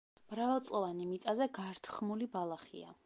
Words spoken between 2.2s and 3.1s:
ბალახია.